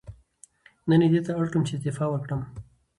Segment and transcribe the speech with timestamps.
[0.89, 2.41] نن یې دې ته اړ کړم چې استعفا ورکړم.